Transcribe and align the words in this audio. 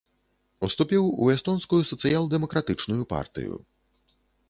Уступіў 0.67 1.03
у 1.09 1.23
эстонскую 1.35 1.81
сацыял-дэмакратычную 1.91 3.01
партыю. 3.15 3.53